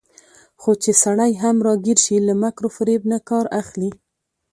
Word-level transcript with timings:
خو 0.61 0.71
چې 0.83 0.91
سړى 1.03 1.31
هم 1.43 1.57
راګېر 1.67 1.97
شي، 2.05 2.17
له 2.27 2.33
مکر 2.41 2.63
وفرېب 2.65 3.01
نه 3.11 3.19
کار 3.29 3.45
اخلي 3.61 3.89